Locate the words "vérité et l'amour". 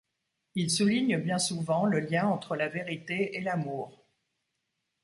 2.69-4.03